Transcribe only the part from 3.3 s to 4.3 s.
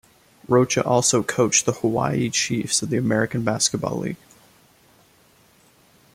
Basketball League.